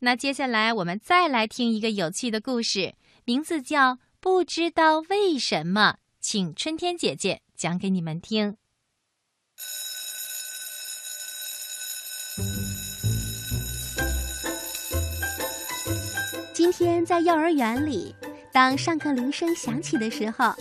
[0.00, 8.56] 那接下来我们再来听一个有趣的故事，名字叫《不知道为什么》，请春天姐姐讲给你们听。
[16.54, 18.14] 今天在幼儿园里，
[18.52, 20.54] 当上课铃声响起的时候，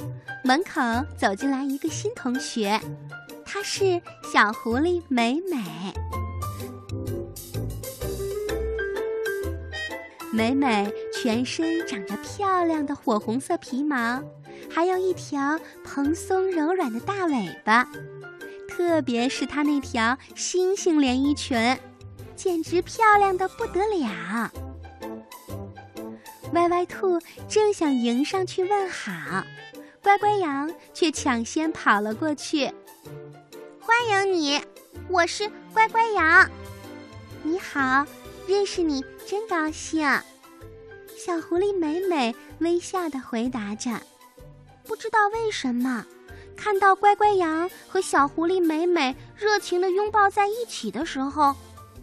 [0.43, 0.81] 门口
[1.15, 2.79] 走进来一个新同学，
[3.45, 4.01] 她是
[4.33, 5.63] 小狐狸美美。
[10.37, 14.21] 美美全身长着漂亮的火红色皮毛，
[14.69, 17.89] 还有一条蓬松柔软的大尾巴，
[18.69, 21.75] 特别是她那条星星连衣裙，
[22.35, 24.51] 简直漂亮的不得了。
[26.53, 27.19] 歪歪兔
[27.49, 29.43] 正想迎上去问好，
[30.03, 32.71] 乖乖羊却抢先跑了过去。
[33.79, 34.61] 欢迎你，
[35.09, 36.47] 我是乖乖羊。
[37.41, 38.05] 你好，
[38.47, 40.01] 认识你真高兴。
[41.17, 43.91] 小狐狸美美微笑的回答着。
[44.85, 46.05] 不知道为什么，
[46.55, 51.53] 看到乖乖羊和小狐狸美美热情的拥抱在一起的时候，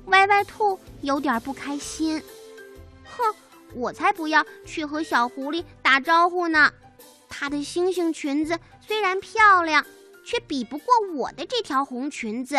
[0.06, 2.22] 歪歪兔有点不开心。
[3.04, 3.34] 哼。
[3.76, 6.72] 我才不要去和小狐狸打招呼呢！
[7.28, 9.84] 她的星星裙子虽然漂亮，
[10.24, 12.56] 却比不过我的这条红裙子。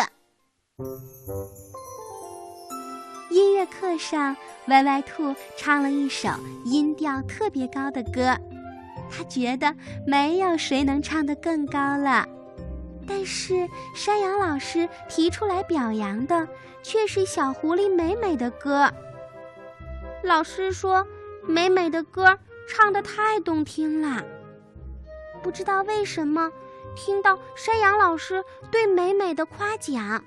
[3.56, 6.28] 乐课上，歪歪兔唱了一首
[6.66, 8.36] 音调特别高的歌，
[9.10, 9.74] 他觉得
[10.06, 12.28] 没有谁能唱得更高了。
[13.08, 16.46] 但是山羊老师提出来表扬的
[16.82, 18.92] 却是小狐狸美美的歌。
[20.22, 21.06] 老师说
[21.48, 24.22] ：“美美的歌唱得太动听了。”
[25.42, 26.52] 不知道为什么，
[26.94, 30.22] 听到山羊老师对美美的夸奖，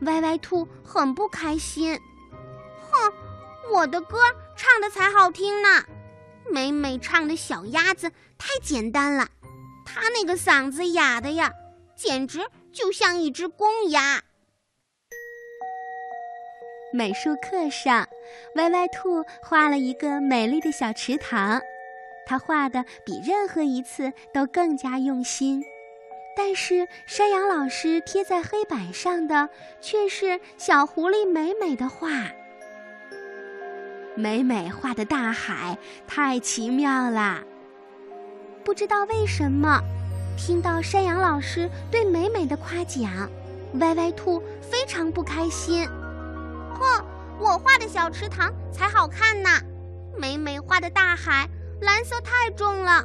[0.00, 1.96] 歪歪兔很不开心。
[2.92, 3.12] 哼，
[3.72, 4.18] 我的歌
[4.56, 5.84] 唱的才好听呢，
[6.50, 9.28] 美美唱的小鸭子太简单了，
[9.84, 11.52] 她那个嗓子哑的呀，
[11.96, 12.40] 简直
[12.72, 14.22] 就像一只公鸭。
[16.94, 18.06] 美术课上，
[18.56, 21.62] 歪歪兔画了一个美丽的小池塘，
[22.26, 25.64] 他画的比任何一次都更加用心。
[26.36, 29.48] 但是山羊老师贴在黑板上的
[29.80, 32.08] 却是小狐狸美美的画。
[34.14, 37.42] 美美画的大海太奇妙啦！
[38.62, 39.80] 不知道为什么，
[40.36, 43.10] 听到山羊老师对美美的夸奖，
[43.80, 45.88] 歪歪兔非常不开心。
[46.74, 47.04] 哼，
[47.38, 49.48] 我画的小池塘才好看呢，
[50.14, 51.48] 美美画的大海
[51.80, 53.02] 蓝色太重了，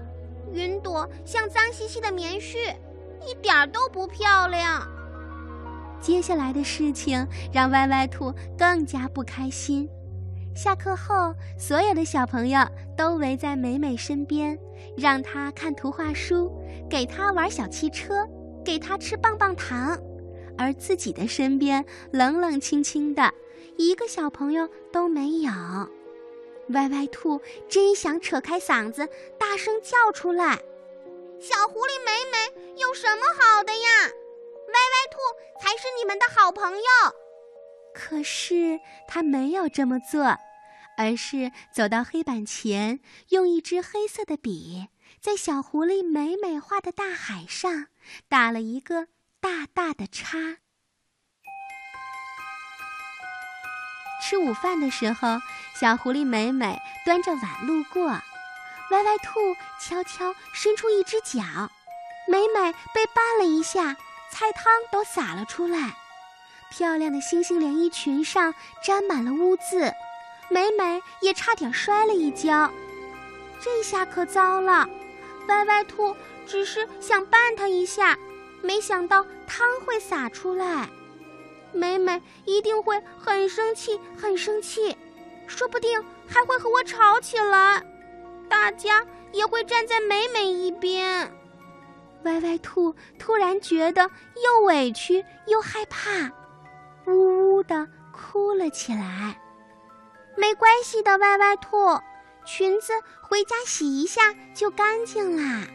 [0.52, 2.76] 云朵像脏兮兮的棉絮，
[3.26, 4.86] 一点儿都不漂亮。
[6.02, 9.90] 接下来的事情让歪歪兔更加不开心。
[10.58, 12.60] 下课后，所有的小朋友
[12.98, 14.58] 都围在美美身边，
[14.98, 16.52] 让她看图画书，
[16.90, 18.28] 给她玩小汽车，
[18.66, 19.96] 给她吃棒棒糖，
[20.58, 23.32] 而自己的身边冷冷清清的。
[23.78, 25.52] 一个小朋友都没有，
[26.70, 27.40] 歪歪兔
[27.70, 29.08] 真想扯开嗓子
[29.38, 30.56] 大声叫出来
[31.40, 34.08] ：“小狐狸美美有什么好的呀？
[34.08, 35.20] 歪歪兔
[35.62, 36.82] 才是你们的好朋友。”
[37.94, 40.38] 可是他没有这么做，
[40.98, 43.00] 而是走到黑板前，
[43.30, 44.88] 用一支黑色的笔
[45.22, 47.88] 在小狐狸美美画的大海上
[48.28, 49.08] 打了一个
[49.40, 50.58] 大大的叉。
[54.22, 55.40] 吃午饭的时候，
[55.80, 61.44] 小狐狸美美端着碗路过，歪歪兔悄悄伸出一只脚，
[62.28, 63.94] 美美被绊了一下，
[64.32, 65.96] 菜汤都洒了出来，
[66.72, 68.54] 漂亮的星星连衣裙上
[68.84, 69.94] 沾满了污渍，
[70.50, 72.72] 美美也差点摔了一跤。
[73.60, 74.88] 这下可糟了，
[75.48, 76.16] 歪歪兔
[76.46, 78.18] 只是想绊他一下，
[78.62, 80.88] 没想到汤会洒出来。
[81.74, 84.96] 美美一定会很生气，很生气，
[85.48, 87.84] 说不定还会和我吵起来。
[88.48, 91.32] 大家也会站在美美一边。
[92.24, 94.10] 歪歪兔突然觉得
[94.44, 96.32] 又委屈又害怕，
[97.06, 99.40] 呜呜的哭了起来。
[100.38, 101.78] 没关系的，歪歪兔，
[102.46, 105.68] 裙子回家洗一下就干净啦。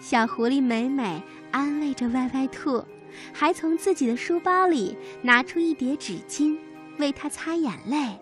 [0.00, 2.82] 小狐狸美美安慰着歪歪兔。
[3.30, 6.58] 还从自己的书包里拿出一叠纸巾，
[6.96, 8.18] 为他擦眼泪。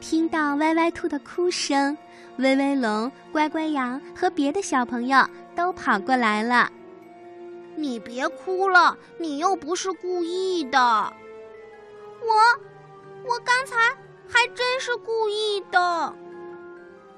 [0.00, 1.94] 听到歪歪兔的哭声，
[2.38, 5.22] 威威龙、乖乖羊和别的小朋友
[5.54, 6.72] 都跑过来了。
[7.76, 10.78] 你别哭了，你又不是故意的。
[10.78, 12.32] 我，
[13.22, 13.76] 我刚才
[14.28, 16.14] 还真是故意的。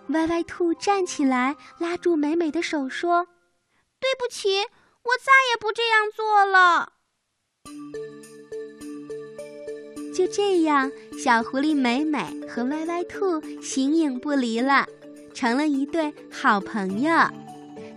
[0.09, 3.27] 歪歪兔站起来，拉住美美的手说
[4.01, 6.93] ：“对不起，我再也不这样做了。”
[10.15, 10.91] 就这样，
[11.23, 14.87] 小狐狸美美和歪歪兔形影不离了，
[15.35, 17.11] 成了一对好朋友。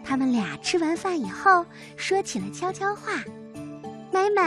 [0.03, 1.65] 他们俩吃完饭以后，
[1.95, 3.23] 说起了悄悄话
[4.11, 4.41] ：“美美，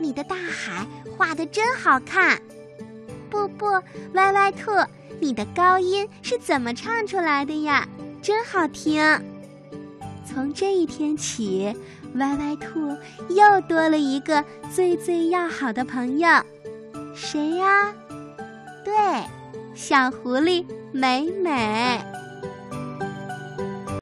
[0.00, 2.40] 你的大海画的真好看。
[4.14, 4.70] ”“歪歪兔，
[5.20, 7.86] 你的高音是怎么唱出来的呀？
[8.20, 9.02] 真好听。”
[10.24, 11.74] 从这一天起，
[12.14, 12.96] 歪歪兔
[13.28, 16.28] 又多了一个最最要好的朋友。
[17.14, 17.92] 谁呀？
[18.84, 18.92] 对，
[19.74, 22.00] 小狐狸美美。